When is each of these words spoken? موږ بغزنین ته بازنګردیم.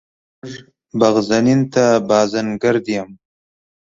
موږ 0.41 0.51
بغزنین 0.99 1.61
ته 1.73 1.83
بازنګردیم. 2.09 3.09